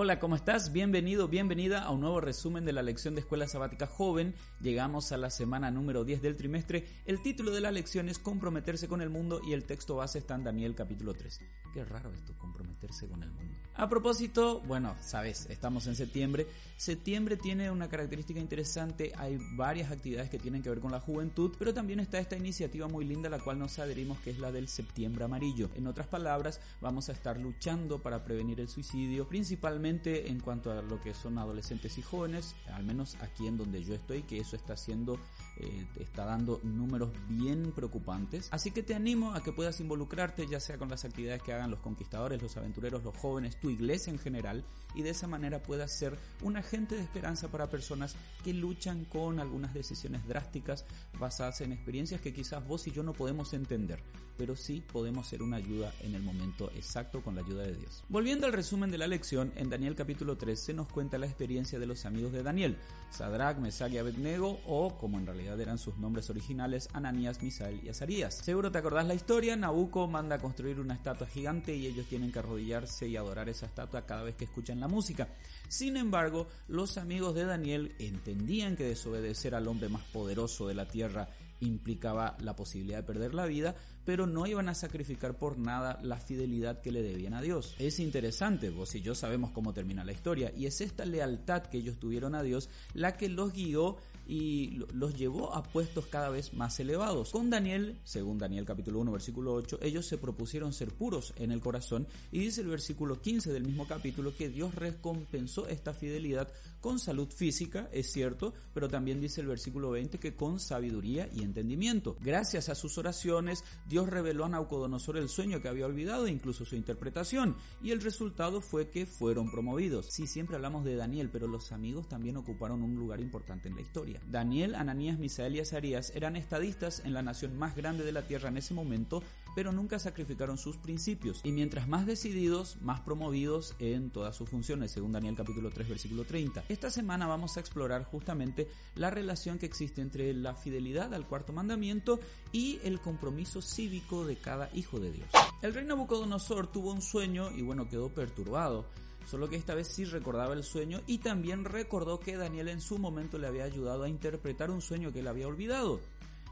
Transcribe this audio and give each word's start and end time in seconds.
Hola, 0.00 0.20
¿cómo 0.20 0.36
estás? 0.36 0.70
Bienvenido, 0.70 1.26
bienvenida 1.26 1.82
a 1.82 1.90
un 1.90 2.02
nuevo 2.02 2.20
resumen 2.20 2.64
de 2.64 2.72
la 2.72 2.82
lección 2.82 3.16
de 3.16 3.20
Escuela 3.22 3.48
Sabática 3.48 3.88
Joven. 3.88 4.32
Llegamos 4.60 5.10
a 5.10 5.16
la 5.16 5.28
semana 5.28 5.72
número 5.72 6.04
10 6.04 6.22
del 6.22 6.36
trimestre. 6.36 6.86
El 7.04 7.20
título 7.20 7.50
de 7.50 7.60
la 7.60 7.72
lección 7.72 8.08
es 8.08 8.20
Comprometerse 8.20 8.86
con 8.86 9.02
el 9.02 9.10
mundo 9.10 9.40
y 9.44 9.54
el 9.54 9.64
texto 9.64 9.96
base 9.96 10.20
está 10.20 10.36
en 10.36 10.44
Daniel 10.44 10.76
capítulo 10.76 11.14
3. 11.14 11.40
Qué 11.74 11.84
raro 11.84 12.12
esto, 12.12 12.32
comprometerse 12.38 13.08
con 13.08 13.24
el 13.24 13.30
mundo. 13.32 13.56
A 13.74 13.88
propósito, 13.88 14.60
bueno, 14.60 14.94
sabes, 15.00 15.46
estamos 15.50 15.86
en 15.88 15.96
septiembre. 15.96 16.46
Septiembre 16.76 17.36
tiene 17.36 17.68
una 17.70 17.88
característica 17.88 18.38
interesante, 18.38 19.12
hay 19.16 19.38
varias 19.56 19.90
actividades 19.90 20.30
que 20.30 20.38
tienen 20.38 20.62
que 20.62 20.70
ver 20.70 20.80
con 20.80 20.92
la 20.92 21.00
juventud, 21.00 21.52
pero 21.58 21.74
también 21.74 21.98
está 21.98 22.18
esta 22.18 22.36
iniciativa 22.36 22.86
muy 22.88 23.04
linda 23.04 23.28
a 23.28 23.30
la 23.30 23.40
cual 23.40 23.58
nos 23.58 23.78
adherimos 23.80 24.18
que 24.20 24.30
es 24.30 24.38
la 24.38 24.52
del 24.52 24.68
septiembre 24.68 25.24
amarillo. 25.24 25.70
En 25.74 25.88
otras 25.88 26.06
palabras, 26.06 26.60
vamos 26.80 27.08
a 27.08 27.12
estar 27.12 27.38
luchando 27.38 28.00
para 28.00 28.24
prevenir 28.24 28.60
el 28.60 28.68
suicidio, 28.68 29.28
principalmente 29.28 29.87
en 29.88 30.40
cuanto 30.40 30.70
a 30.70 30.82
lo 30.82 31.00
que 31.00 31.14
son 31.14 31.38
adolescentes 31.38 31.96
y 31.98 32.02
jóvenes, 32.02 32.54
al 32.74 32.84
menos 32.84 33.16
aquí 33.20 33.46
en 33.46 33.56
donde 33.56 33.82
yo 33.82 33.94
estoy, 33.94 34.22
que 34.22 34.38
eso 34.38 34.54
está 34.54 34.74
haciendo, 34.74 35.18
eh, 35.60 35.86
está 35.98 36.24
dando 36.24 36.60
números 36.62 37.10
bien 37.28 37.72
preocupantes. 37.72 38.48
Así 38.52 38.70
que 38.70 38.82
te 38.82 38.94
animo 38.94 39.34
a 39.34 39.42
que 39.42 39.52
puedas 39.52 39.80
involucrarte, 39.80 40.46
ya 40.46 40.60
sea 40.60 40.78
con 40.78 40.88
las 40.88 41.04
actividades 41.04 41.42
que 41.42 41.52
hagan 41.52 41.70
los 41.70 41.80
conquistadores, 41.80 42.40
los 42.40 42.56
aventureros, 42.56 43.02
los 43.02 43.16
jóvenes, 43.16 43.58
tu 43.58 43.68
iglesia 43.68 44.12
en 44.12 44.18
general, 44.18 44.64
y 44.94 45.02
de 45.02 45.10
esa 45.10 45.26
manera 45.26 45.62
puedas 45.62 45.92
ser 45.92 46.18
un 46.42 46.56
agente 46.56 46.94
de 46.94 47.02
esperanza 47.02 47.48
para 47.48 47.68
personas 47.68 48.14
que 48.44 48.54
luchan 48.54 49.04
con 49.04 49.40
algunas 49.40 49.74
decisiones 49.74 50.26
drásticas 50.26 50.84
basadas 51.18 51.60
en 51.60 51.72
experiencias 51.72 52.20
que 52.20 52.32
quizás 52.32 52.66
vos 52.66 52.86
y 52.86 52.92
yo 52.92 53.02
no 53.02 53.12
podemos 53.12 53.52
entender, 53.52 54.02
pero 54.36 54.54
sí 54.56 54.82
podemos 54.92 55.26
ser 55.26 55.42
una 55.42 55.56
ayuda 55.56 55.92
en 56.00 56.14
el 56.14 56.22
momento 56.22 56.70
exacto 56.74 57.22
con 57.22 57.34
la 57.34 57.42
ayuda 57.42 57.64
de 57.64 57.74
Dios. 57.74 58.04
Volviendo 58.08 58.46
al 58.46 58.52
resumen 58.52 58.90
de 58.90 58.98
la 58.98 59.06
lección, 59.06 59.52
en 59.56 59.70
Daniel 59.70 59.94
capítulo 59.94 60.36
3 60.36 60.58
se 60.58 60.74
nos 60.74 60.88
cuenta 60.88 61.18
la 61.18 61.26
experiencia 61.26 61.78
de 61.78 61.86
los 61.86 62.04
amigos 62.06 62.32
de 62.32 62.42
Daniel, 62.42 62.78
Sadrach, 63.10 63.58
Mesach 63.58 63.92
y 63.92 63.98
Abednego, 63.98 64.60
o 64.66 64.96
como 64.98 65.18
en 65.18 65.26
realidad 65.26 65.47
eran 65.56 65.78
sus 65.78 65.96
nombres 65.98 66.28
originales, 66.30 66.88
Ananías, 66.92 67.42
Misael 67.42 67.80
y 67.84 67.88
Azarías. 67.88 68.34
Seguro 68.34 68.70
te 68.70 68.78
acordás 68.78 69.06
la 69.06 69.14
historia, 69.14 69.56
Nabucco 69.56 70.06
manda 70.06 70.36
a 70.36 70.40
construir 70.40 70.80
una 70.80 70.94
estatua 70.94 71.26
gigante 71.26 71.74
y 71.74 71.86
ellos 71.86 72.06
tienen 72.06 72.32
que 72.32 72.40
arrodillarse 72.40 73.08
y 73.08 73.16
adorar 73.16 73.48
esa 73.48 73.66
estatua 73.66 74.06
cada 74.06 74.22
vez 74.22 74.34
que 74.36 74.44
escuchan 74.44 74.80
la 74.80 74.88
música. 74.88 75.28
Sin 75.68 75.96
embargo, 75.96 76.48
los 76.68 76.98
amigos 76.98 77.34
de 77.34 77.44
Daniel 77.44 77.94
entendían 77.98 78.76
que 78.76 78.84
desobedecer 78.84 79.54
al 79.54 79.68
hombre 79.68 79.88
más 79.88 80.02
poderoso 80.04 80.68
de 80.68 80.74
la 80.74 80.88
tierra 80.88 81.28
implicaba 81.60 82.36
la 82.40 82.54
posibilidad 82.54 82.98
de 82.98 83.02
perder 83.04 83.34
la 83.34 83.46
vida, 83.46 83.74
pero 84.04 84.26
no 84.26 84.46
iban 84.46 84.68
a 84.68 84.74
sacrificar 84.74 85.36
por 85.36 85.58
nada 85.58 85.98
la 86.02 86.18
fidelidad 86.18 86.80
que 86.80 86.92
le 86.92 87.02
debían 87.02 87.34
a 87.34 87.42
Dios. 87.42 87.74
Es 87.78 87.98
interesante, 87.98 88.70
vos 88.70 88.94
y 88.94 89.02
yo 89.02 89.14
sabemos 89.14 89.50
cómo 89.50 89.72
termina 89.72 90.04
la 90.04 90.12
historia, 90.12 90.52
y 90.56 90.66
es 90.66 90.80
esta 90.80 91.04
lealtad 91.04 91.62
que 91.64 91.78
ellos 91.78 91.98
tuvieron 91.98 92.34
a 92.34 92.42
Dios 92.42 92.70
la 92.94 93.16
que 93.16 93.28
los 93.28 93.52
guió 93.52 93.96
y 94.28 94.82
los 94.92 95.16
llevó 95.16 95.54
a 95.54 95.62
puestos 95.62 96.06
cada 96.06 96.28
vez 96.28 96.52
más 96.52 96.78
elevados. 96.78 97.30
Con 97.30 97.48
Daniel, 97.48 97.98
según 98.04 98.38
Daniel 98.38 98.66
capítulo 98.66 99.00
1 99.00 99.10
versículo 99.10 99.54
8, 99.54 99.78
ellos 99.82 100.06
se 100.06 100.18
propusieron 100.18 100.74
ser 100.74 100.92
puros 100.92 101.32
en 101.36 101.50
el 101.50 101.60
corazón 101.60 102.06
y 102.30 102.38
dice 102.38 102.60
el 102.60 102.68
versículo 102.68 103.20
15 103.20 103.50
del 103.52 103.64
mismo 103.64 103.88
capítulo 103.88 104.36
que 104.36 104.50
Dios 104.50 104.74
recompensó 104.74 105.66
esta 105.66 105.94
fidelidad 105.94 106.48
con 106.80 106.98
salud 106.98 107.28
física, 107.28 107.88
es 107.92 108.12
cierto, 108.12 108.54
pero 108.74 108.88
también 108.88 109.20
dice 109.20 109.40
el 109.40 109.46
versículo 109.46 109.90
20 109.90 110.18
que 110.18 110.34
con 110.34 110.60
sabiduría 110.60 111.28
y 111.32 111.42
entendimiento. 111.42 112.16
Gracias 112.20 112.68
a 112.68 112.74
sus 112.74 112.98
oraciones, 112.98 113.64
Dios 113.88 114.08
reveló 114.08 114.44
a 114.44 114.48
Naucodonosor 114.48 115.16
el 115.16 115.28
sueño 115.28 115.60
que 115.60 115.68
había 115.68 115.86
olvidado 115.86 116.26
e 116.26 116.30
incluso 116.30 116.64
su 116.64 116.76
interpretación, 116.76 117.56
y 117.82 117.90
el 117.90 118.00
resultado 118.00 118.60
fue 118.60 118.90
que 118.90 119.06
fueron 119.06 119.50
promovidos. 119.50 120.06
Sí, 120.10 120.26
siempre 120.26 120.56
hablamos 120.56 120.84
de 120.84 120.96
Daniel, 120.96 121.30
pero 121.32 121.48
los 121.48 121.72
amigos 121.72 122.08
también 122.08 122.36
ocuparon 122.36 122.82
un 122.82 122.94
lugar 122.94 123.20
importante 123.20 123.68
en 123.68 123.76
la 123.76 123.82
historia. 123.82 124.20
Daniel, 124.30 124.74
Ananías, 124.74 125.18
Misael 125.18 125.56
y 125.56 125.60
Azarías 125.60 126.12
eran 126.14 126.36
estadistas 126.36 127.02
en 127.04 127.14
la 127.14 127.22
nación 127.22 127.56
más 127.58 127.74
grande 127.74 128.04
de 128.04 128.12
la 128.12 128.26
tierra 128.26 128.48
en 128.48 128.56
ese 128.56 128.74
momento, 128.74 129.22
pero 129.58 129.72
nunca 129.72 129.98
sacrificaron 129.98 130.56
sus 130.56 130.76
principios. 130.76 131.40
Y 131.42 131.50
mientras 131.50 131.88
más 131.88 132.06
decididos, 132.06 132.76
más 132.80 133.00
promovidos 133.00 133.74
en 133.80 134.10
todas 134.10 134.36
sus 134.36 134.48
funciones, 134.48 134.92
según 134.92 135.10
Daniel 135.10 135.34
capítulo 135.34 135.68
3 135.70 135.88
versículo 135.88 136.22
30. 136.22 136.62
Esta 136.68 136.90
semana 136.92 137.26
vamos 137.26 137.56
a 137.56 137.60
explorar 137.60 138.04
justamente 138.04 138.68
la 138.94 139.10
relación 139.10 139.58
que 139.58 139.66
existe 139.66 140.00
entre 140.00 140.32
la 140.32 140.54
fidelidad 140.54 141.12
al 141.12 141.26
cuarto 141.26 141.52
mandamiento 141.52 142.20
y 142.52 142.78
el 142.84 143.00
compromiso 143.00 143.60
cívico 143.60 144.24
de 144.24 144.36
cada 144.36 144.70
hijo 144.76 145.00
de 145.00 145.10
Dios. 145.10 145.28
El 145.60 145.74
rey 145.74 145.84
Nabucodonosor 145.84 146.68
tuvo 146.68 146.92
un 146.92 147.02
sueño 147.02 147.50
y 147.50 147.62
bueno, 147.62 147.88
quedó 147.88 148.10
perturbado 148.10 148.86
solo 149.28 149.48
que 149.48 149.56
esta 149.56 149.74
vez 149.74 149.88
sí 149.88 150.04
recordaba 150.04 150.54
el 150.54 150.62
sueño 150.62 151.00
y 151.08 151.18
también 151.18 151.64
recordó 151.64 152.20
que 152.20 152.36
Daniel 152.36 152.68
en 152.68 152.80
su 152.80 152.96
momento 152.96 153.38
le 153.38 153.48
había 153.48 153.64
ayudado 153.64 154.04
a 154.04 154.08
interpretar 154.08 154.70
un 154.70 154.82
sueño 154.82 155.12
que 155.12 155.18
él 155.18 155.26
había 155.26 155.48
olvidado. 155.48 156.00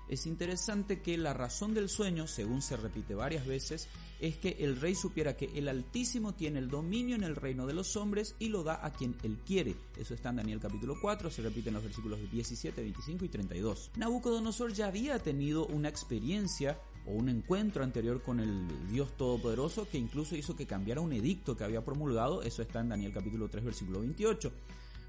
Es 0.08 0.26
interesante 0.26 1.00
que 1.00 1.18
la 1.18 1.34
razón 1.34 1.74
del 1.74 1.88
sueño, 1.88 2.26
según 2.26 2.62
se 2.62 2.76
repite 2.76 3.14
varias 3.14 3.46
veces, 3.46 3.88
es 4.20 4.36
que 4.36 4.56
el 4.60 4.80
rey 4.80 4.94
supiera 4.94 5.36
que 5.36 5.50
el 5.54 5.68
Altísimo 5.68 6.34
tiene 6.34 6.60
el 6.60 6.68
dominio 6.68 7.16
en 7.16 7.24
el 7.24 7.36
reino 7.36 7.66
de 7.66 7.74
los 7.74 7.96
hombres 7.96 8.34
y 8.38 8.48
lo 8.48 8.62
da 8.62 8.84
a 8.84 8.92
quien 8.92 9.16
él 9.22 9.38
quiere. 9.44 9.74
Eso 9.98 10.14
está 10.14 10.30
en 10.30 10.36
Daniel 10.36 10.60
capítulo 10.60 10.96
4, 11.00 11.30
se 11.30 11.42
repite 11.42 11.68
en 11.68 11.74
los 11.74 11.84
versículos 11.84 12.18
17, 12.30 12.80
25 12.80 13.24
y 13.24 13.28
32. 13.28 13.90
Nabucodonosor 13.96 14.72
ya 14.72 14.86
había 14.86 15.18
tenido 15.18 15.66
una 15.66 15.88
experiencia 15.88 16.78
o 17.04 17.12
un 17.12 17.28
encuentro 17.28 17.84
anterior 17.84 18.22
con 18.22 18.40
el 18.40 18.66
Dios 18.88 19.16
Todopoderoso 19.16 19.88
que 19.88 19.98
incluso 19.98 20.36
hizo 20.36 20.56
que 20.56 20.66
cambiara 20.66 21.00
un 21.00 21.12
edicto 21.12 21.56
que 21.56 21.64
había 21.64 21.84
promulgado, 21.84 22.42
eso 22.42 22.62
está 22.62 22.80
en 22.80 22.88
Daniel 22.88 23.12
capítulo 23.12 23.48
3 23.48 23.64
versículo 23.64 24.00
28. 24.00 24.52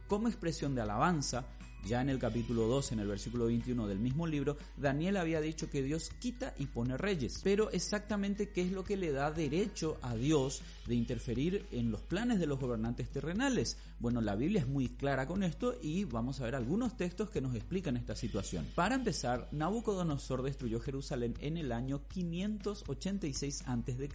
Como 0.08 0.30
expresión 0.30 0.74
de 0.74 0.82
alabanza, 0.82 1.46
ya 1.86 2.02
en 2.02 2.10
el 2.10 2.20
capítulo 2.20 2.68
2, 2.68 2.94
en 2.94 3.00
el 3.00 3.08
versículo 3.08 3.46
21 3.46 3.88
del 3.88 4.00
mismo 4.00 4.28
libro, 4.28 4.58
Daniel 4.78 5.18
había 5.18 5.42
dicho 5.42 5.70
que 5.70 5.84
Dios 5.84 6.12
quita 6.20 6.54
y 6.58 6.68
pone 6.68 6.98
reyes. 6.98 7.42
Pero 7.44 7.72
exactamente 7.72 8.50
qué 8.50 8.62
es 8.62 8.72
lo 8.72 8.84
que 8.84 8.98
le 8.98 9.12
da 9.12 9.32
derecho 9.32 9.98
a 10.02 10.16
Dios 10.16 10.62
de 10.86 10.96
interferir 10.96 11.66
en 11.72 11.92
los 11.92 12.02
planes 12.02 12.40
de 12.40 12.48
los 12.48 12.60
gobernantes 12.60 13.10
terrenales. 13.10 13.78
Bueno, 14.00 14.22
la 14.22 14.36
Biblia 14.36 14.62
es 14.62 14.68
muy 14.68 14.90
clara 14.90 15.28
con 15.28 15.44
esto 15.44 15.76
y 15.82 16.04
vamos 16.06 16.40
a 16.40 16.46
ver 16.46 16.56
algunos 16.56 16.98
textos 16.98 17.30
que 17.30 17.42
nos 17.42 17.56
explican 17.56 17.98
esta 17.98 18.16
situación. 18.16 18.66
Para 18.76 18.96
empezar, 18.96 19.48
Nabucodonosor 19.52 20.42
destruyó 20.42 20.80
Jerusalén 20.80 21.36
en 21.40 21.58
el 21.58 21.72
año 21.72 22.02
586 22.08 23.64
a.C. 23.66 24.10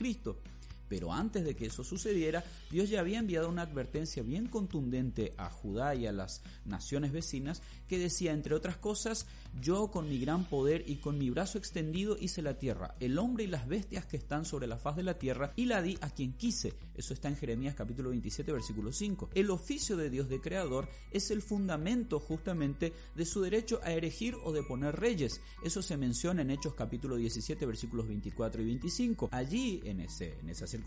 Pero 0.92 1.10
antes 1.10 1.42
de 1.42 1.56
que 1.56 1.64
eso 1.64 1.82
sucediera, 1.84 2.44
Dios 2.70 2.90
ya 2.90 3.00
había 3.00 3.18
enviado 3.18 3.48
una 3.48 3.62
advertencia 3.62 4.22
bien 4.22 4.46
contundente 4.46 5.32
a 5.38 5.48
Judá 5.48 5.94
y 5.94 6.06
a 6.06 6.12
las 6.12 6.42
naciones 6.66 7.12
vecinas 7.12 7.62
que 7.88 7.98
decía, 7.98 8.32
entre 8.32 8.54
otras 8.54 8.76
cosas, 8.76 9.24
yo 9.58 9.90
con 9.90 10.06
mi 10.06 10.18
gran 10.18 10.44
poder 10.44 10.84
y 10.86 10.96
con 10.96 11.16
mi 11.16 11.30
brazo 11.30 11.56
extendido 11.56 12.18
hice 12.20 12.42
la 12.42 12.58
tierra, 12.58 12.94
el 13.00 13.18
hombre 13.18 13.44
y 13.44 13.46
las 13.46 13.66
bestias 13.66 14.04
que 14.04 14.18
están 14.18 14.44
sobre 14.44 14.66
la 14.66 14.76
faz 14.76 14.96
de 14.96 15.02
la 15.02 15.18
tierra, 15.18 15.54
y 15.56 15.64
la 15.64 15.80
di 15.80 15.96
a 16.02 16.10
quien 16.10 16.34
quise. 16.34 16.74
Eso 16.94 17.14
está 17.14 17.28
en 17.28 17.36
Jeremías 17.36 17.74
capítulo 17.74 18.10
27, 18.10 18.52
versículo 18.52 18.92
5. 18.92 19.30
El 19.34 19.50
oficio 19.50 19.96
de 19.96 20.10
Dios 20.10 20.28
de 20.28 20.42
creador 20.42 20.88
es 21.10 21.30
el 21.30 21.40
fundamento 21.40 22.20
justamente 22.20 22.92
de 23.14 23.24
su 23.24 23.40
derecho 23.40 23.80
a 23.82 23.92
elegir 23.92 24.36
o 24.44 24.52
de 24.52 24.62
poner 24.62 24.96
reyes. 24.96 25.40
Eso 25.64 25.80
se 25.80 25.96
menciona 25.96 26.42
en 26.42 26.50
Hechos 26.50 26.74
capítulo 26.74 27.16
17, 27.16 27.64
versículos 27.64 28.06
24 28.08 28.60
y 28.60 28.66
25. 28.66 29.28
Allí, 29.32 29.80
en, 29.84 30.00
ese, 30.00 30.38
en 30.38 30.50
esa 30.50 30.66
circunstancia, 30.66 30.81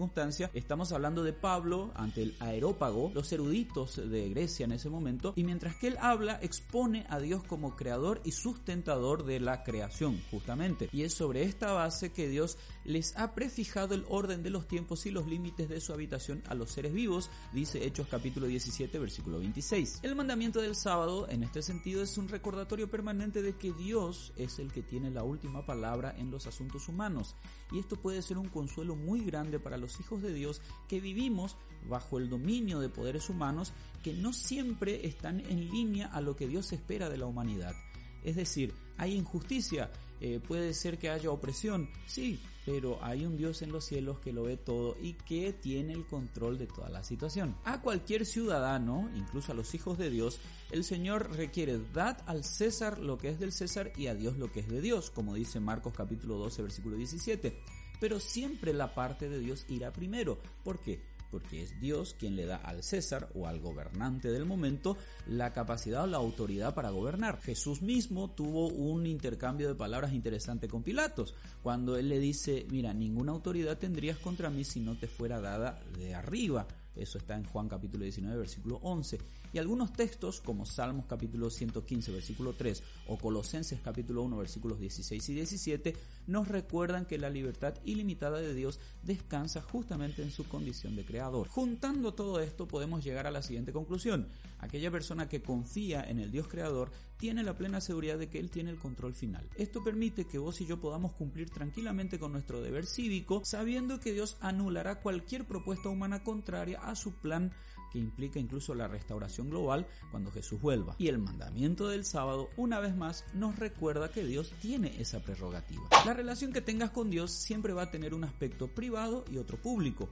estamos 0.54 0.92
hablando 0.92 1.24
de 1.24 1.34
Pablo 1.34 1.92
ante 1.96 2.24
el 2.24 2.36
aerópago, 2.40 3.12
los 3.14 3.32
eruditos 3.32 3.96
de 3.96 4.30
Grecia 4.30 4.66
en 4.66 4.74
ese 4.74 4.90
momento, 4.90 5.34
y 5.36 5.44
mientras 5.44 5.76
que 5.78 5.88
él 5.88 5.98
habla, 6.00 6.40
expone 6.42 7.06
a 7.10 7.20
Dios 7.20 7.44
como 7.44 7.76
creador 7.76 8.22
y 8.24 8.32
sustentador 8.32 9.26
de 9.26 9.40
la 9.40 9.64
creación, 9.64 10.22
justamente. 10.32 10.90
Y 10.92 11.04
es 11.04 11.14
sobre 11.14 11.44
esta 11.44 11.72
base 11.72 12.12
que 12.12 12.28
Dios 12.28 12.58
les 12.84 13.16
ha 13.18 13.34
prefijado 13.34 13.96
el 13.96 14.06
orden 14.10 14.44
de 14.44 14.50
los 14.50 14.68
tiempos 14.68 15.06
y 15.06 15.12
los 15.12 15.28
límites 15.28 15.70
de 15.70 15.82
su 15.82 15.94
habitación 15.94 16.44
a 16.48 16.56
los 16.56 16.72
seres 16.72 16.94
vivos, 16.94 17.30
dice 17.54 17.86
Hechos 17.86 18.08
capítulo 18.10 18.48
17, 18.48 19.00
versículo 19.00 19.40
26. 19.40 20.00
El 20.04 20.16
mandamiento 20.16 20.62
del 20.62 20.76
sábado, 20.76 21.28
en 21.30 21.44
este 21.44 21.62
sentido, 21.62 22.04
es 22.04 22.18
un 22.18 22.28
recordatorio 22.28 22.90
permanente 22.90 23.42
de 23.42 23.56
que 23.56 23.74
Dios 23.74 24.34
es 24.36 24.60
el 24.60 24.72
que 24.72 24.84
tiene 24.84 25.10
la 25.10 25.24
última 25.24 25.66
palabra 25.66 26.16
en 26.18 26.32
los 26.32 26.48
asuntos 26.48 26.88
humanos. 26.88 27.36
Y 27.72 27.80
esto 27.80 27.96
puede 27.96 28.22
ser 28.22 28.38
un 28.38 28.50
consuelo 28.50 28.96
muy 28.96 29.24
grande 29.24 29.60
para 29.60 29.75
para 29.76 29.82
los 29.82 30.00
hijos 30.00 30.22
de 30.22 30.34
Dios 30.34 30.62
que 30.88 31.02
vivimos 31.02 31.58
bajo 31.90 32.18
el 32.18 32.30
dominio 32.30 32.80
de 32.80 32.88
poderes 32.88 33.30
humanos 33.30 33.74
que 34.02 34.14
no 34.14 34.32
siempre 34.32 35.06
están 35.06 35.42
en 35.42 35.70
línea 35.70 36.08
a 36.08 36.22
lo 36.22 36.38
que 36.38 36.48
Dios 36.48 36.72
espera 36.72 37.10
de 37.10 37.18
la 37.18 37.26
humanidad. 37.26 37.76
Es 38.24 38.38
decir, 38.38 38.74
hay 38.98 39.16
injusticia, 39.16 39.92
eh, 40.22 40.40
puede 40.40 40.74
ser 40.74 40.98
que 40.98 41.10
haya 41.10 41.30
opresión, 41.30 41.90
sí, 42.08 42.40
pero 42.66 43.04
hay 43.04 43.26
un 43.26 43.36
Dios 43.36 43.62
en 43.64 43.74
los 43.74 43.84
cielos 43.84 44.20
que 44.20 44.32
lo 44.32 44.44
ve 44.44 44.56
todo 44.56 44.96
y 45.02 45.14
que 45.14 45.52
tiene 45.52 45.92
el 45.92 46.06
control 46.06 46.58
de 46.58 46.68
toda 46.68 46.88
la 46.88 47.04
situación. 47.04 47.58
A 47.66 47.82
cualquier 47.82 48.26
ciudadano, 48.26 49.10
incluso 49.14 49.52
a 49.52 49.56
los 49.56 49.76
hijos 49.76 49.98
de 49.98 50.10
Dios, 50.10 50.40
el 50.72 50.86
Señor 50.86 51.36
requiere 51.36 51.82
dad 51.94 52.18
al 52.28 52.46
César 52.46 52.98
lo 52.98 53.18
que 53.18 53.28
es 53.28 53.40
del 53.40 53.52
César 53.52 53.92
y 53.98 54.08
a 54.08 54.16
Dios 54.16 54.38
lo 54.38 54.50
que 54.54 54.62
es 54.62 54.70
de 54.70 54.80
Dios, 54.80 55.12
como 55.12 55.36
dice 55.36 55.60
Marcos 55.60 55.94
capítulo 55.94 56.38
12 56.38 56.62
versículo 56.62 56.96
17. 56.96 57.85
Pero 58.00 58.20
siempre 58.20 58.74
la 58.74 58.94
parte 58.94 59.30
de 59.30 59.40
Dios 59.40 59.66
irá 59.70 59.92
primero. 59.92 60.40
¿Por 60.64 60.80
qué? 60.80 61.02
porque 61.36 61.62
es 61.62 61.80
Dios 61.82 62.16
quien 62.18 62.38
le 62.38 62.46
da 62.46 62.56
al 62.56 62.82
César 62.82 63.30
o 63.36 63.46
al 63.46 63.60
gobernante 63.60 64.32
del 64.32 64.46
momento 64.46 64.96
la 65.28 65.52
capacidad 65.52 66.04
o 66.04 66.08
la 66.08 66.16
autoridad 66.16 66.74
para 66.74 66.92
gobernar. 66.92 67.42
Jesús 67.42 67.82
mismo 67.82 68.32
tuvo 68.32 68.70
un 68.70 69.06
intercambio 69.06 69.68
de 69.68 69.76
palabras 69.76 70.14
interesante 70.14 70.70
con 70.70 70.82
Pilatos, 70.82 71.36
cuando 71.62 71.98
él 71.98 72.08
le 72.08 72.20
dice, 72.20 72.66
mira, 72.70 72.94
ninguna 72.94 73.34
autoridad 73.34 73.78
tendrías 73.78 74.18
contra 74.18 74.50
mí 74.50 74.64
si 74.64 74.80
no 74.80 74.98
te 74.98 75.08
fuera 75.08 75.42
dada 75.42 75.78
de 75.98 76.16
arriba. 76.16 76.68
Eso 76.96 77.18
está 77.18 77.36
en 77.36 77.44
Juan 77.44 77.68
capítulo 77.68 78.04
19, 78.06 78.38
versículo 78.38 78.80
11. 78.84 79.20
Y 79.56 79.58
algunos 79.58 79.94
textos, 79.94 80.42
como 80.42 80.66
Salmos 80.66 81.06
capítulo 81.06 81.50
115, 81.50 82.12
versículo 82.12 82.56
3, 82.56 82.84
o 83.08 83.18
Colosenses 83.18 83.80
capítulo 83.80 84.22
1, 84.24 84.36
versículos 84.36 84.82
16 84.82 85.30
y 85.30 85.34
17, 85.34 85.96
nos 86.28 86.50
recuerdan 86.50 87.06
que 87.06 87.18
la 87.18 87.30
libertad 87.30 87.74
ilimitada 87.86 88.42
de 88.42 88.54
Dios 88.54 88.82
descansa 89.02 89.62
justamente 89.62 90.24
en 90.24 90.32
su 90.32 90.46
condición 90.50 90.98
de 90.98 91.06
creador. 91.06 91.48
Juntando 91.48 92.14
todo 92.14 92.42
esto 92.42 92.68
podemos 92.68 93.02
llegar 93.02 93.28
a 93.28 93.32
la 93.32 93.42
siguiente 93.42 93.72
conclusión. 93.72 94.28
Aquella 94.60 94.92
persona 94.92 95.30
que 95.30 95.42
confía 95.42 96.04
en 96.04 96.20
el 96.20 96.32
Dios 96.32 96.50
creador 96.50 96.92
tiene 97.16 97.42
la 97.42 97.56
plena 97.56 97.80
seguridad 97.80 98.18
de 98.18 98.28
que 98.28 98.40
Él 98.40 98.50
tiene 98.50 98.72
el 98.72 98.78
control 98.78 99.14
final. 99.14 99.48
Esto 99.56 99.82
permite 99.82 100.26
que 100.26 100.38
vos 100.38 100.60
y 100.60 100.66
yo 100.66 100.82
podamos 100.82 101.14
cumplir 101.14 101.50
tranquilamente 101.50 102.20
con 102.20 102.34
nuestro 102.34 102.62
deber 102.62 102.86
cívico, 102.86 103.42
sabiendo 103.46 104.02
que 104.02 104.12
Dios 104.12 104.36
anulará 104.42 105.00
cualquier 105.00 105.46
propuesta 105.46 105.88
humana 105.88 106.26
contraria 106.26 106.80
a 106.80 106.96
su 106.96 107.14
plan 107.14 107.54
que 107.96 108.00
implica 108.00 108.40
incluso 108.40 108.76
la 108.76 108.90
restauración 108.90 109.50
global 109.50 109.88
cuando 110.12 110.30
Jesús 110.30 110.60
vuelva. 110.60 110.96
Y 110.98 111.08
el 111.08 111.18
mandamiento 111.18 111.88
del 111.88 112.04
sábado, 112.04 112.50
una 112.58 112.82
vez 112.82 112.94
más, 112.94 113.24
nos 113.34 113.58
recuerda 113.58 114.12
que 114.12 114.26
Dios 114.26 114.52
tiene 114.60 115.00
esa 115.00 115.22
prerrogativa. 115.22 115.88
La 116.06 116.14
relación 116.14 116.52
que 116.52 116.60
tengas 116.60 116.90
con 116.90 117.10
Dios 117.10 117.32
siempre 117.32 117.72
va 117.72 117.84
a 117.84 117.92
tener 117.92 118.14
un 118.14 118.26
aspecto 118.26 118.68
privado 118.68 119.24
y 119.32 119.38
otro 119.38 119.56
público. 119.62 120.10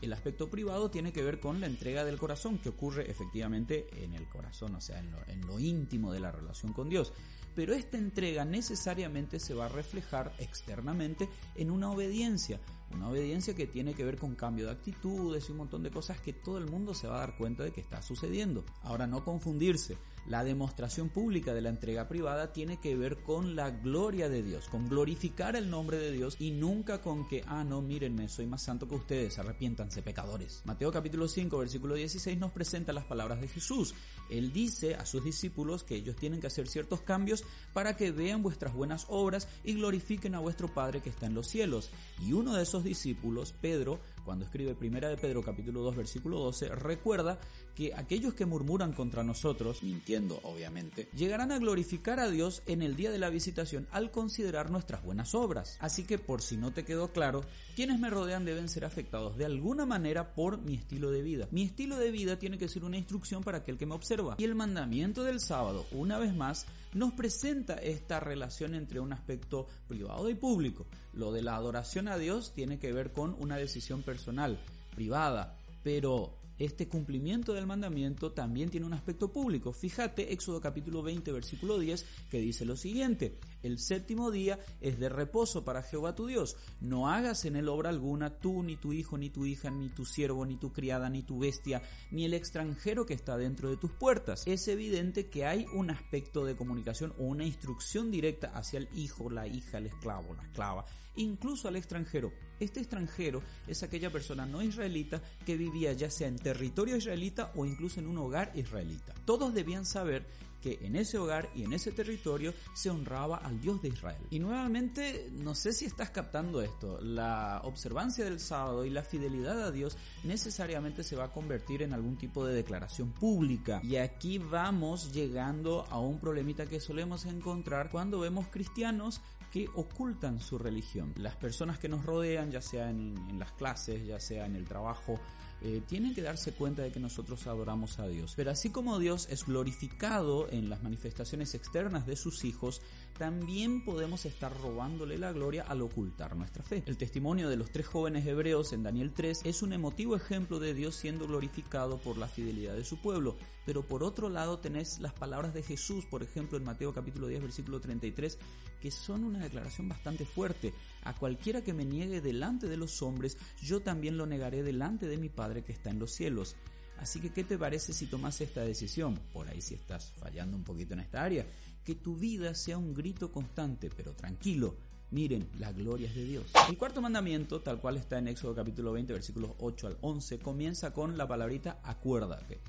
El 0.00 0.14
aspecto 0.14 0.48
privado 0.48 0.90
tiene 0.90 1.12
que 1.12 1.22
ver 1.22 1.38
con 1.38 1.60
la 1.60 1.66
entrega 1.66 2.06
del 2.06 2.18
corazón, 2.18 2.56
que 2.56 2.70
ocurre 2.70 3.10
efectivamente 3.10 3.86
en 4.02 4.14
el 4.14 4.26
corazón, 4.30 4.74
o 4.74 4.80
sea, 4.80 4.98
en 4.98 5.10
lo, 5.10 5.18
en 5.26 5.46
lo, 5.46 5.58
íntimo 5.58 6.14
de 6.14 6.20
la 6.20 6.32
relación 6.32 6.72
con 6.72 6.88
Dios. 6.88 7.12
Pero 7.54 7.74
esta 7.74 7.98
entrega 7.98 8.46
necesariamente 8.46 9.40
se 9.40 9.52
va 9.52 9.66
a 9.66 9.70
reflejar 9.70 10.34
externamente 10.38 11.28
en 11.54 11.70
una 11.70 11.90
obediencia, 11.90 12.60
una 12.90 13.08
obediencia 13.08 13.54
que 13.54 13.66
tiene 13.66 13.94
que 13.94 14.04
ver 14.04 14.18
con 14.18 14.34
cambio 14.34 14.66
de 14.66 14.72
actitudes 14.72 15.48
y 15.48 15.52
un 15.52 15.58
montón 15.58 15.82
de 15.82 15.90
cosas 15.90 16.20
que 16.20 16.32
todo 16.32 16.58
el 16.58 16.66
mundo 16.66 16.94
se 16.94 17.08
va 17.08 17.16
a 17.16 17.20
dar 17.20 17.36
cuenta 17.36 17.64
de 17.64 17.72
que 17.72 17.80
está 17.80 18.02
sucediendo. 18.02 18.64
Ahora, 18.82 19.06
no 19.06 19.24
confundirse. 19.24 19.96
La 20.28 20.42
demostración 20.42 21.08
pública 21.08 21.54
de 21.54 21.60
la 21.60 21.68
entrega 21.68 22.08
privada 22.08 22.52
tiene 22.52 22.80
que 22.80 22.96
ver 22.96 23.22
con 23.22 23.54
la 23.54 23.70
gloria 23.70 24.28
de 24.28 24.42
Dios, 24.42 24.68
con 24.68 24.88
glorificar 24.88 25.54
el 25.54 25.70
nombre 25.70 25.98
de 25.98 26.10
Dios 26.10 26.36
y 26.40 26.50
nunca 26.50 27.00
con 27.00 27.28
que, 27.28 27.44
ah, 27.46 27.62
no, 27.62 27.80
mírenme, 27.80 28.28
soy 28.28 28.46
más 28.46 28.64
santo 28.64 28.88
que 28.88 28.96
ustedes, 28.96 29.38
arrepiéntanse 29.38 30.02
pecadores. 30.02 30.62
Mateo 30.64 30.90
capítulo 30.90 31.28
5, 31.28 31.58
versículo 31.58 31.94
16 31.94 32.38
nos 32.38 32.50
presenta 32.50 32.92
las 32.92 33.04
palabras 33.04 33.40
de 33.40 33.46
Jesús. 33.46 33.94
Él 34.28 34.52
dice 34.52 34.96
a 34.96 35.06
sus 35.06 35.22
discípulos 35.22 35.84
que 35.84 35.94
ellos 35.94 36.16
tienen 36.16 36.40
que 36.40 36.48
hacer 36.48 36.66
ciertos 36.66 37.02
cambios 37.02 37.44
para 37.72 37.96
que 37.96 38.10
vean 38.10 38.42
vuestras 38.42 38.74
buenas 38.74 39.06
obras 39.08 39.46
y 39.62 39.74
glorifiquen 39.74 40.34
a 40.34 40.40
vuestro 40.40 40.66
Padre 40.74 41.02
que 41.02 41.10
está 41.10 41.26
en 41.26 41.34
los 41.34 41.46
cielos. 41.46 41.90
Y 42.20 42.32
uno 42.32 42.54
de 42.54 42.64
esos 42.64 42.82
discípulos, 42.82 43.54
Pedro, 43.60 44.00
cuando 44.24 44.44
escribe 44.44 44.74
Primera 44.74 45.08
de 45.08 45.16
Pedro 45.16 45.40
capítulo 45.44 45.82
2 45.82 45.94
versículo 45.94 46.40
12, 46.40 46.70
recuerda 46.70 47.38
que 47.76 47.94
aquellos 47.94 48.34
que 48.34 48.46
murmuran 48.46 48.92
contra 48.92 49.22
nosotros, 49.22 49.82
mintiendo 49.82 50.40
obviamente, 50.42 51.08
llegarán 51.14 51.52
a 51.52 51.58
glorificar 51.58 52.18
a 52.18 52.30
Dios 52.30 52.62
en 52.66 52.80
el 52.82 52.96
día 52.96 53.10
de 53.10 53.18
la 53.18 53.28
visitación 53.28 53.86
al 53.92 54.10
considerar 54.10 54.70
nuestras 54.70 55.04
buenas 55.04 55.34
obras. 55.34 55.76
Así 55.80 56.04
que 56.04 56.18
por 56.18 56.40
si 56.40 56.56
no 56.56 56.72
te 56.72 56.84
quedó 56.84 57.12
claro, 57.12 57.44
quienes 57.76 58.00
me 58.00 58.08
rodean 58.08 58.46
deben 58.46 58.70
ser 58.70 58.86
afectados 58.86 59.36
de 59.36 59.44
alguna 59.44 59.84
manera 59.84 60.34
por 60.34 60.58
mi 60.58 60.74
estilo 60.74 61.10
de 61.10 61.20
vida. 61.22 61.48
Mi 61.50 61.62
estilo 61.62 61.98
de 61.98 62.10
vida 62.10 62.38
tiene 62.38 62.56
que 62.56 62.68
ser 62.68 62.82
una 62.82 62.96
instrucción 62.96 63.44
para 63.44 63.58
aquel 63.58 63.76
que 63.76 63.86
me 63.86 63.94
observa. 63.94 64.36
Y 64.38 64.44
el 64.44 64.54
mandamiento 64.54 65.22
del 65.22 65.40
sábado, 65.40 65.86
una 65.92 66.18
vez 66.18 66.34
más, 66.34 66.66
nos 66.94 67.12
presenta 67.12 67.74
esta 67.74 68.20
relación 68.20 68.74
entre 68.74 69.00
un 69.00 69.12
aspecto 69.12 69.66
privado 69.86 70.30
y 70.30 70.34
público. 70.34 70.86
Lo 71.12 71.30
de 71.30 71.42
la 71.42 71.56
adoración 71.56 72.08
a 72.08 72.16
Dios 72.16 72.54
tiene 72.54 72.78
que 72.78 72.92
ver 72.92 73.12
con 73.12 73.36
una 73.38 73.58
decisión 73.58 74.02
personal, 74.02 74.58
privada, 74.94 75.58
pero 75.82 76.38
este 76.58 76.88
cumplimiento 76.88 77.52
del 77.52 77.66
mandamiento 77.66 78.32
también 78.32 78.70
tiene 78.70 78.86
un 78.86 78.94
aspecto 78.94 79.32
público. 79.32 79.72
Fíjate 79.72 80.32
Éxodo 80.32 80.60
capítulo 80.60 81.02
20 81.02 81.32
versículo 81.32 81.78
10 81.78 82.04
que 82.30 82.40
dice 82.40 82.64
lo 82.64 82.76
siguiente, 82.76 83.38
el 83.62 83.78
séptimo 83.78 84.30
día 84.30 84.58
es 84.80 84.98
de 84.98 85.08
reposo 85.08 85.64
para 85.64 85.82
Jehová 85.82 86.14
tu 86.14 86.26
Dios, 86.26 86.56
no 86.80 87.08
hagas 87.10 87.44
en 87.44 87.56
él 87.56 87.68
obra 87.68 87.90
alguna 87.90 88.38
tú, 88.38 88.62
ni 88.62 88.76
tu 88.76 88.92
hijo, 88.92 89.18
ni 89.18 89.30
tu 89.30 89.44
hija, 89.44 89.70
ni 89.70 89.88
tu 89.88 90.04
siervo, 90.04 90.46
ni 90.46 90.56
tu 90.56 90.72
criada, 90.72 91.10
ni 91.10 91.22
tu 91.22 91.38
bestia, 91.38 91.82
ni 92.10 92.24
el 92.24 92.34
extranjero 92.34 93.06
que 93.06 93.14
está 93.14 93.36
dentro 93.36 93.70
de 93.70 93.76
tus 93.76 93.92
puertas. 93.92 94.46
Es 94.46 94.68
evidente 94.68 95.28
que 95.28 95.46
hay 95.46 95.66
un 95.74 95.90
aspecto 95.90 96.44
de 96.44 96.56
comunicación 96.56 97.12
o 97.18 97.24
una 97.24 97.44
instrucción 97.44 98.10
directa 98.10 98.52
hacia 98.54 98.78
el 98.78 98.88
hijo, 98.94 99.30
la 99.30 99.46
hija, 99.46 99.78
el 99.78 99.86
esclavo, 99.86 100.34
la 100.34 100.42
esclava, 100.42 100.84
incluso 101.16 101.68
al 101.68 101.76
extranjero. 101.76 102.32
Este 102.58 102.80
extranjero 102.80 103.42
es 103.66 103.82
aquella 103.82 104.10
persona 104.10 104.46
no 104.46 104.62
israelita 104.62 105.20
que 105.44 105.56
vivía 105.56 105.92
ya 105.92 106.10
sea 106.10 106.28
en 106.28 106.38
territorio 106.38 106.96
israelita 106.96 107.52
o 107.54 107.66
incluso 107.66 108.00
en 108.00 108.06
un 108.06 108.18
hogar 108.18 108.52
israelita. 108.54 109.14
Todos 109.24 109.52
debían 109.52 109.84
saber 109.84 110.26
que 110.60 110.78
en 110.82 110.96
ese 110.96 111.18
hogar 111.18 111.48
y 111.54 111.64
en 111.64 111.72
ese 111.72 111.92
territorio 111.92 112.52
se 112.74 112.90
honraba 112.90 113.36
al 113.36 113.60
Dios 113.60 113.80
de 113.82 113.88
Israel. 113.88 114.20
Y 114.30 114.38
nuevamente, 114.38 115.30
no 115.32 115.54
sé 115.54 115.72
si 115.72 115.84
estás 115.84 116.10
captando 116.10 116.60
esto, 116.62 117.00
la 117.00 117.60
observancia 117.64 118.24
del 118.24 118.40
sábado 118.40 118.84
y 118.84 118.90
la 118.90 119.02
fidelidad 119.02 119.62
a 119.62 119.70
Dios 119.70 119.96
necesariamente 120.24 121.04
se 121.04 121.14
va 121.14 121.24
a 121.24 121.32
convertir 121.32 121.82
en 121.82 121.92
algún 121.92 122.16
tipo 122.16 122.44
de 122.44 122.54
declaración 122.54 123.12
pública. 123.12 123.80
Y 123.82 123.96
aquí 123.96 124.38
vamos 124.38 125.12
llegando 125.12 125.86
a 125.90 126.00
un 126.00 126.18
problemita 126.18 126.66
que 126.66 126.80
solemos 126.80 127.26
encontrar 127.26 127.90
cuando 127.90 128.20
vemos 128.20 128.48
cristianos 128.48 129.20
que 129.52 129.68
ocultan 129.74 130.40
su 130.40 130.58
religión. 130.58 131.12
Las 131.16 131.36
personas 131.36 131.78
que 131.78 131.88
nos 131.88 132.04
rodean, 132.04 132.50
ya 132.50 132.60
sea 132.60 132.90
en, 132.90 133.38
las 133.38 133.52
clases, 133.52 134.06
ya 134.06 134.20
sea 134.20 134.46
en 134.46 134.56
el 134.56 134.64
trabajo, 134.64 135.18
eh, 135.62 135.82
tienen 135.86 136.14
que 136.14 136.22
darse 136.22 136.52
cuenta 136.52 136.82
de 136.82 136.92
que 136.92 137.00
nosotros 137.00 137.46
adoramos 137.46 137.98
a 137.98 138.06
Dios. 138.06 138.34
Pero 138.36 138.50
así 138.50 138.70
como 138.70 138.98
Dios 138.98 139.26
es 139.30 139.44
glorificado 139.44 140.48
en 140.50 140.68
las 140.68 140.82
manifestaciones 140.82 141.54
externas 141.54 142.06
de 142.06 142.16
sus 142.16 142.44
hijos, 142.44 142.82
también 143.18 143.82
podemos 143.84 144.26
estar 144.26 144.54
robándole 144.60 145.18
la 145.18 145.32
gloria 145.32 145.64
al 145.64 145.80
ocultar 145.82 146.36
nuestra 146.36 146.62
fe. 146.62 146.82
El 146.86 146.96
testimonio 146.96 147.48
de 147.48 147.56
los 147.56 147.70
tres 147.70 147.86
jóvenes 147.86 148.26
hebreos 148.26 148.72
en 148.72 148.82
Daniel 148.82 149.12
3 149.14 149.40
es 149.44 149.62
un 149.62 149.72
emotivo 149.72 150.16
ejemplo 150.16 150.58
de 150.58 150.74
Dios 150.74 150.96
siendo 150.96 151.26
glorificado 151.26 151.98
por 151.98 152.18
la 152.18 152.28
fidelidad 152.28 152.74
de 152.74 152.84
su 152.84 153.00
pueblo. 153.00 153.36
Pero 153.64 153.86
por 153.86 154.02
otro 154.02 154.28
lado 154.28 154.58
tenés 154.58 155.00
las 155.00 155.12
palabras 155.12 155.54
de 155.54 155.62
Jesús, 155.62 156.04
por 156.06 156.22
ejemplo 156.22 156.58
en 156.58 156.64
Mateo 156.64 156.92
capítulo 156.92 157.26
10 157.26 157.42
versículo 157.42 157.80
33, 157.80 158.38
que 158.80 158.90
son 158.90 159.24
una 159.24 159.40
declaración 159.40 159.88
bastante 159.88 160.24
fuerte. 160.24 160.74
A 161.04 161.14
cualquiera 161.14 161.62
que 161.62 161.72
me 161.72 161.84
niegue 161.84 162.20
delante 162.20 162.68
de 162.68 162.76
los 162.76 163.02
hombres, 163.02 163.38
yo 163.62 163.80
también 163.80 164.18
lo 164.18 164.26
negaré 164.26 164.62
delante 164.62 165.06
de 165.06 165.16
mi 165.16 165.28
Padre 165.28 165.64
que 165.64 165.72
está 165.72 165.90
en 165.90 165.98
los 165.98 166.12
cielos. 166.12 166.56
Así 166.98 167.20
que, 167.20 167.30
¿qué 167.30 167.44
te 167.44 167.58
parece 167.58 167.92
si 167.92 168.06
tomas 168.06 168.40
esta 168.40 168.62
decisión? 168.62 169.20
Por 169.32 169.48
ahí 169.48 169.60
si 169.60 169.74
estás 169.74 170.12
fallando 170.12 170.56
un 170.56 170.64
poquito 170.64 170.94
en 170.94 171.00
esta 171.00 171.22
área 171.22 171.46
que 171.86 171.94
tu 171.94 172.16
vida 172.16 172.52
sea 172.56 172.76
un 172.76 172.92
grito 172.92 173.30
constante, 173.30 173.88
pero 173.96 174.12
tranquilo. 174.12 174.74
Miren, 175.12 175.48
la 175.60 175.70
gloria 175.70 176.08
es 176.08 176.16
de 176.16 176.24
Dios. 176.24 176.46
El 176.68 176.76
cuarto 176.76 177.00
mandamiento, 177.00 177.60
tal 177.60 177.78
cual 177.78 177.96
está 177.96 178.18
en 178.18 178.26
Éxodo 178.26 178.56
capítulo 178.56 178.90
20, 178.92 179.12
versículos 179.12 179.52
8 179.60 179.86
al 179.86 179.98
11, 180.00 180.40
comienza 180.40 180.92
con 180.92 181.16
la 181.16 181.28
palabrita 181.28 181.78
acuérdate. 181.84 182.60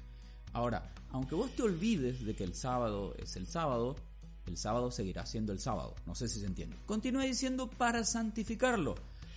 Ahora, 0.54 0.94
aunque 1.10 1.34
vos 1.34 1.50
te 1.56 1.64
olvides 1.64 2.24
de 2.24 2.36
que 2.36 2.44
el 2.44 2.54
sábado 2.54 3.16
es 3.18 3.36
el 3.38 3.48
sábado, 3.48 3.96
el 4.46 4.56
sábado 4.56 4.92
seguirá 4.92 5.26
siendo 5.26 5.52
el 5.52 5.60
sábado. 5.60 5.96
No 6.06 6.14
sé 6.14 6.28
si 6.28 6.40
se 6.40 6.46
entiende. 6.46 6.78
Continúa 6.86 7.24
diciendo 7.24 7.68
para 7.72 8.04
santificarlo. 8.04 8.94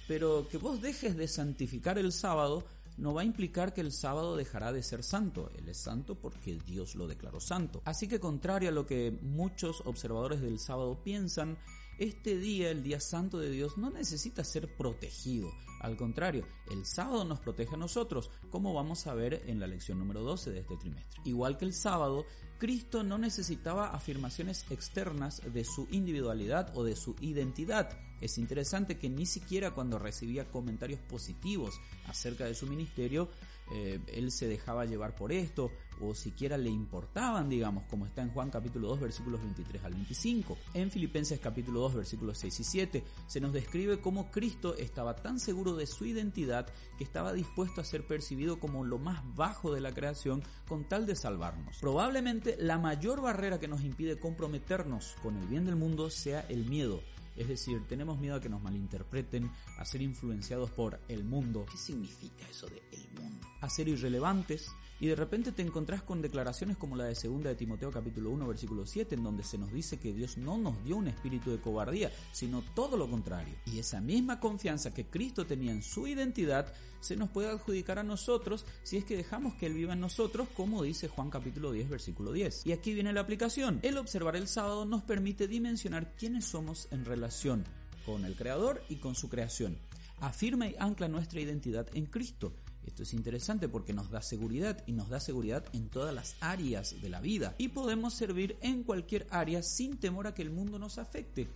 Pero 0.06 0.46
que 0.50 0.58
vos 0.58 0.82
dejes 0.82 1.16
de 1.16 1.26
santificar 1.26 1.96
el 1.96 2.12
sábado 2.12 2.64
no 3.00 3.14
va 3.14 3.22
a 3.22 3.24
implicar 3.24 3.72
que 3.72 3.80
el 3.80 3.92
sábado 3.92 4.36
dejará 4.36 4.72
de 4.72 4.82
ser 4.82 5.02
santo. 5.02 5.50
Él 5.56 5.68
es 5.68 5.78
santo 5.78 6.16
porque 6.16 6.58
Dios 6.64 6.94
lo 6.94 7.08
declaró 7.08 7.40
santo. 7.40 7.80
Así 7.84 8.06
que 8.06 8.20
contrario 8.20 8.68
a 8.68 8.72
lo 8.72 8.86
que 8.86 9.10
muchos 9.22 9.82
observadores 9.86 10.40
del 10.42 10.58
sábado 10.58 11.02
piensan, 11.02 11.58
este 11.98 12.38
día, 12.38 12.70
el 12.70 12.82
día 12.82 13.00
santo 13.00 13.38
de 13.38 13.50
Dios, 13.50 13.78
no 13.78 13.90
necesita 13.90 14.44
ser 14.44 14.76
protegido. 14.76 15.50
Al 15.80 15.96
contrario, 15.96 16.46
el 16.70 16.84
sábado 16.84 17.24
nos 17.24 17.40
protege 17.40 17.74
a 17.74 17.78
nosotros, 17.78 18.30
como 18.50 18.74
vamos 18.74 19.06
a 19.06 19.14
ver 19.14 19.44
en 19.46 19.60
la 19.60 19.66
lección 19.66 19.98
número 19.98 20.20
12 20.20 20.50
de 20.50 20.60
este 20.60 20.76
trimestre. 20.76 21.22
Igual 21.24 21.56
que 21.56 21.64
el 21.64 21.72
sábado, 21.72 22.26
Cristo 22.58 23.02
no 23.02 23.16
necesitaba 23.16 23.88
afirmaciones 23.88 24.66
externas 24.70 25.40
de 25.50 25.64
su 25.64 25.88
individualidad 25.90 26.70
o 26.76 26.84
de 26.84 26.96
su 26.96 27.16
identidad. 27.20 27.98
Es 28.20 28.38
interesante 28.38 28.98
que 28.98 29.08
ni 29.08 29.26
siquiera 29.26 29.70
cuando 29.72 29.98
recibía 29.98 30.48
comentarios 30.48 31.00
positivos 31.00 31.80
acerca 32.06 32.44
de 32.44 32.54
su 32.54 32.66
ministerio, 32.66 33.28
eh, 33.72 34.00
él 34.08 34.32
se 34.32 34.48
dejaba 34.48 34.84
llevar 34.84 35.14
por 35.14 35.30
esto 35.30 35.70
o 36.00 36.14
siquiera 36.14 36.56
le 36.56 36.70
importaban, 36.70 37.48
digamos, 37.48 37.84
como 37.84 38.06
está 38.06 38.22
en 38.22 38.30
Juan 38.30 38.50
capítulo 38.50 38.88
2 38.88 39.00
versículos 39.00 39.40
23 39.42 39.84
al 39.84 39.94
25. 39.94 40.58
En 40.74 40.90
Filipenses 40.90 41.38
capítulo 41.38 41.80
2 41.80 41.94
versículos 41.94 42.38
6 42.38 42.60
y 42.60 42.64
7 42.64 43.04
se 43.26 43.40
nos 43.40 43.52
describe 43.52 44.00
cómo 44.00 44.30
Cristo 44.30 44.74
estaba 44.76 45.14
tan 45.16 45.38
seguro 45.38 45.76
de 45.76 45.86
su 45.86 46.06
identidad 46.06 46.66
que 46.98 47.04
estaba 47.04 47.32
dispuesto 47.32 47.80
a 47.80 47.84
ser 47.84 48.06
percibido 48.06 48.58
como 48.58 48.84
lo 48.84 48.98
más 48.98 49.22
bajo 49.36 49.72
de 49.72 49.80
la 49.80 49.92
creación 49.92 50.42
con 50.66 50.84
tal 50.84 51.06
de 51.06 51.14
salvarnos. 51.14 51.78
Probablemente 51.80 52.56
la 52.58 52.78
mayor 52.78 53.20
barrera 53.20 53.60
que 53.60 53.68
nos 53.68 53.82
impide 53.82 54.18
comprometernos 54.18 55.14
con 55.22 55.36
el 55.36 55.46
bien 55.46 55.66
del 55.66 55.76
mundo 55.76 56.10
sea 56.10 56.40
el 56.48 56.64
miedo 56.64 57.02
es 57.40 57.48
decir, 57.48 57.86
tenemos 57.88 58.20
miedo 58.20 58.36
a 58.36 58.40
que 58.40 58.50
nos 58.50 58.62
malinterpreten, 58.62 59.50
a 59.78 59.84
ser 59.86 60.02
influenciados 60.02 60.70
por 60.70 61.00
el 61.08 61.24
mundo. 61.24 61.64
¿Qué 61.70 61.78
significa 61.78 62.46
eso 62.46 62.66
de 62.66 62.82
el 62.92 63.08
mundo? 63.18 63.46
A 63.62 63.70
ser 63.70 63.88
irrelevantes, 63.88 64.70
y 65.00 65.06
de 65.06 65.16
repente 65.16 65.52
te 65.52 65.62
encontrás 65.62 66.02
con 66.02 66.20
declaraciones 66.20 66.76
como 66.76 66.94
la 66.94 67.04
de 67.04 67.14
segunda 67.14 67.48
de 67.48 67.56
Timoteo 67.56 67.90
capítulo 67.90 68.30
1 68.30 68.46
versículo 68.46 68.84
7 68.84 69.14
en 69.14 69.24
donde 69.24 69.42
se 69.42 69.56
nos 69.56 69.72
dice 69.72 69.98
que 69.98 70.12
Dios 70.12 70.36
no 70.36 70.58
nos 70.58 70.84
dio 70.84 70.96
un 70.96 71.08
espíritu 71.08 71.50
de 71.50 71.58
cobardía, 71.58 72.12
sino 72.32 72.62
todo 72.74 72.98
lo 72.98 73.08
contrario. 73.08 73.54
Y 73.64 73.78
esa 73.78 74.00
misma 74.00 74.38
confianza 74.38 74.92
que 74.92 75.06
Cristo 75.06 75.46
tenía 75.46 75.72
en 75.72 75.82
su 75.82 76.06
identidad 76.06 76.72
se 77.00 77.16
nos 77.16 77.30
puede 77.30 77.48
adjudicar 77.48 77.98
a 77.98 78.02
nosotros 78.02 78.66
si 78.82 78.98
es 78.98 79.06
que 79.06 79.16
dejamos 79.16 79.54
que 79.54 79.66
Él 79.66 79.72
viva 79.72 79.94
en 79.94 80.00
nosotros, 80.00 80.48
como 80.54 80.82
dice 80.82 81.08
Juan 81.08 81.30
capítulo 81.30 81.72
10 81.72 81.88
versículo 81.88 82.32
10. 82.32 82.66
Y 82.66 82.72
aquí 82.72 82.92
viene 82.92 83.14
la 83.14 83.22
aplicación. 83.22 83.80
El 83.82 83.96
observar 83.96 84.36
el 84.36 84.48
sábado 84.48 84.84
nos 84.84 85.02
permite 85.02 85.48
dimensionar 85.48 86.14
quiénes 86.14 86.44
somos 86.44 86.88
en 86.90 87.06
relación 87.06 87.64
con 88.04 88.26
el 88.26 88.36
Creador 88.36 88.82
y 88.90 88.96
con 88.96 89.14
su 89.14 89.30
creación. 89.30 89.78
Afirma 90.20 90.68
y 90.68 90.76
ancla 90.78 91.08
nuestra 91.08 91.40
identidad 91.40 91.88
en 91.94 92.04
Cristo 92.04 92.52
esto 92.86 93.02
es 93.02 93.12
interesante 93.12 93.68
porque 93.68 93.92
nos 93.92 94.10
da 94.10 94.22
seguridad 94.22 94.82
y 94.86 94.92
nos 94.92 95.08
da 95.08 95.20
seguridad 95.20 95.64
en 95.72 95.88
todas 95.88 96.14
las 96.14 96.36
áreas 96.40 97.00
de 97.00 97.08
la 97.08 97.20
vida 97.20 97.54
y 97.58 97.68
podemos 97.68 98.14
servir 98.14 98.56
en 98.62 98.82
cualquier 98.82 99.26
área 99.30 99.62
sin 99.62 99.98
temor 99.98 100.26
a 100.26 100.34
que 100.34 100.42
el 100.42 100.50
mundo 100.50 100.78
nos 100.78 100.98
afecte. 100.98 101.48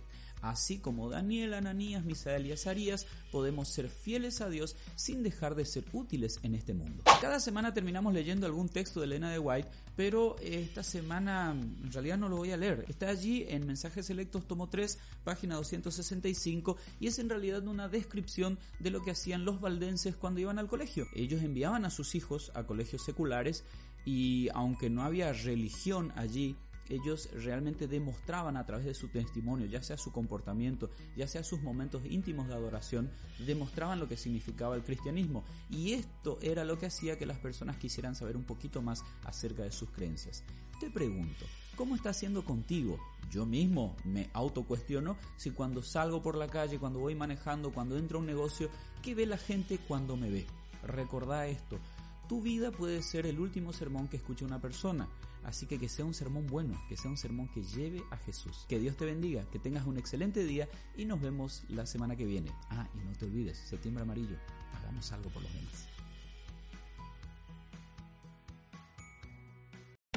Así 0.45 0.77
como 0.77 1.09
Daniel, 1.09 1.55
Ananías, 1.55 2.05
Misael 2.05 2.45
y 2.45 2.51
Azarías, 2.51 3.07
podemos 3.31 3.67
ser 3.67 3.89
fieles 3.89 4.41
a 4.41 4.49
Dios 4.49 4.75
sin 4.95 5.23
dejar 5.23 5.55
de 5.55 5.65
ser 5.65 5.85
útiles 5.91 6.37
en 6.43 6.53
este 6.53 6.75
mundo. 6.75 7.03
Cada 7.19 7.39
semana 7.39 7.73
terminamos 7.73 8.13
leyendo 8.13 8.45
algún 8.45 8.69
texto 8.69 8.99
de 8.99 9.07
Elena 9.07 9.31
de 9.31 9.39
White, 9.39 9.67
pero 9.95 10.35
esta 10.43 10.83
semana 10.83 11.49
en 11.51 11.91
realidad 11.91 12.19
no 12.19 12.29
lo 12.29 12.37
voy 12.37 12.51
a 12.51 12.57
leer. 12.57 12.85
Está 12.87 13.09
allí 13.09 13.43
en 13.49 13.65
Mensajes 13.65 14.05
Selectos, 14.05 14.47
tomo 14.47 14.69
3, 14.69 14.99
página 15.23 15.55
265, 15.55 16.77
y 16.99 17.07
es 17.07 17.17
en 17.17 17.27
realidad 17.29 17.65
una 17.67 17.89
descripción 17.89 18.59
de 18.79 18.91
lo 18.91 19.01
que 19.01 19.11
hacían 19.11 19.45
los 19.45 19.59
valdenses 19.59 20.15
cuando 20.15 20.41
iban 20.41 20.59
al 20.59 20.67
colegio. 20.67 21.07
Ellos 21.15 21.41
enviaban 21.41 21.85
a 21.85 21.89
sus 21.89 22.13
hijos 22.13 22.51
a 22.53 22.65
colegios 22.67 23.03
seculares 23.03 23.63
y 24.05 24.49
aunque 24.53 24.91
no 24.91 25.01
había 25.01 25.33
religión 25.33 26.13
allí, 26.15 26.55
ellos 26.89 27.29
realmente 27.33 27.87
demostraban 27.87 28.57
a 28.57 28.65
través 28.65 28.85
de 28.85 28.93
su 28.93 29.07
testimonio, 29.07 29.65
ya 29.65 29.81
sea 29.81 29.97
su 29.97 30.11
comportamiento, 30.11 30.89
ya 31.15 31.27
sea 31.27 31.43
sus 31.43 31.61
momentos 31.61 32.03
íntimos 32.05 32.47
de 32.47 32.53
adoración, 32.53 33.09
demostraban 33.45 33.99
lo 33.99 34.07
que 34.07 34.17
significaba 34.17 34.75
el 34.75 34.83
cristianismo. 34.83 35.43
Y 35.69 35.93
esto 35.93 36.37
era 36.41 36.63
lo 36.63 36.77
que 36.77 36.87
hacía 36.87 37.17
que 37.17 37.25
las 37.25 37.39
personas 37.39 37.77
quisieran 37.77 38.15
saber 38.15 38.37
un 38.37 38.43
poquito 38.43 38.81
más 38.81 39.03
acerca 39.23 39.63
de 39.63 39.71
sus 39.71 39.89
creencias. 39.89 40.43
Te 40.79 40.89
pregunto, 40.89 41.45
¿cómo 41.75 41.95
está 41.95 42.09
haciendo 42.09 42.43
contigo? 42.43 42.99
Yo 43.31 43.45
mismo 43.45 43.95
me 44.03 44.29
autocuestiono 44.33 45.17
si 45.37 45.51
cuando 45.51 45.81
salgo 45.81 46.21
por 46.21 46.35
la 46.35 46.47
calle, 46.47 46.79
cuando 46.79 46.99
voy 46.99 47.15
manejando, 47.15 47.71
cuando 47.71 47.97
entro 47.97 48.17
a 48.17 48.21
un 48.21 48.27
negocio, 48.27 48.69
¿qué 49.01 49.15
ve 49.15 49.25
la 49.25 49.37
gente 49.37 49.79
cuando 49.87 50.17
me 50.17 50.29
ve? 50.29 50.45
Recordá 50.83 51.47
esto, 51.47 51.79
tu 52.27 52.41
vida 52.41 52.71
puede 52.71 53.01
ser 53.01 53.25
el 53.25 53.39
último 53.39 53.73
sermón 53.73 54.07
que 54.07 54.17
escuche 54.17 54.45
una 54.45 54.59
persona. 54.59 55.07
Así 55.43 55.67
que 55.67 55.77
que 55.77 55.87
sea 55.87 56.05
un 56.05 56.13
sermón 56.13 56.47
bueno, 56.47 56.81
que 56.89 56.97
sea 56.97 57.11
un 57.11 57.17
sermón 57.17 57.47
que 57.49 57.61
lleve 57.61 58.03
a 58.09 58.17
Jesús. 58.17 58.65
Que 58.67 58.79
Dios 58.79 58.97
te 58.97 59.05
bendiga, 59.05 59.45
que 59.51 59.59
tengas 59.59 59.85
un 59.85 59.97
excelente 59.97 60.43
día 60.43 60.67
y 60.97 61.05
nos 61.05 61.21
vemos 61.21 61.63
la 61.69 61.85
semana 61.85 62.15
que 62.15 62.25
viene. 62.25 62.51
Ah, 62.69 62.87
y 62.95 62.97
no 62.97 63.13
te 63.13 63.25
olvides, 63.25 63.57
septiembre 63.57 64.03
amarillo, 64.03 64.37
hagamos 64.73 65.11
algo 65.11 65.29
por 65.29 65.43
los 65.43 65.53
demás. 65.53 65.87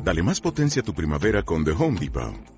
Dale 0.02 0.22
más 0.22 0.40
potencia 0.40 0.80
a 0.80 0.84
tu 0.84 0.94
primavera 0.94 1.42
con 1.42 1.64
The 1.64 1.72
Home 1.72 2.00
Depot. 2.00 2.57